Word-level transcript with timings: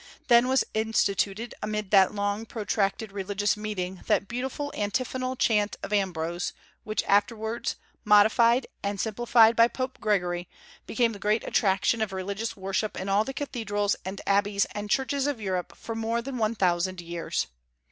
Then 0.29 0.47
was 0.47 0.63
instituted, 0.73 1.53
amid 1.61 1.91
that 1.91 2.11
long 2.11 2.47
protracted 2.47 3.11
religious 3.11 3.55
meeting 3.55 4.01
that 4.07 4.27
beautiful 4.27 4.73
antiphonal 4.75 5.35
chant 5.35 5.75
of 5.83 5.93
Ambrose, 5.93 6.53
which 6.83 7.03
afterwards, 7.03 7.75
modified 8.03 8.65
and 8.81 8.99
simplified 8.99 9.55
by 9.55 9.67
Pope 9.67 9.99
Gregory, 10.01 10.49
became 10.87 11.11
the 11.13 11.19
great 11.19 11.47
attraction 11.47 12.01
of 12.01 12.13
religious 12.13 12.57
worship 12.57 12.99
in 12.99 13.09
all 13.09 13.23
the 13.23 13.31
cathedrals 13.31 13.95
and 14.03 14.21
abbeys 14.25 14.65
and 14.71 14.89
churches 14.89 15.27
of 15.27 15.39
Europe 15.39 15.77
for 15.77 15.93
more 15.93 16.23
than 16.23 16.39
one 16.39 16.55
thousand 16.55 16.99
years. 16.99 17.45